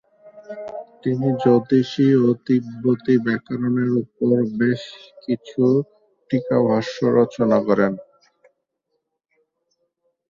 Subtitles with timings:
[1.03, 1.91] তিনি জ্যোতিষ
[2.19, 4.81] ও তিব্বতী ব্যাকরণের ওপর বেশ
[5.23, 5.63] কিছু
[6.29, 7.93] টীকাভাষ্য রচনা করেন।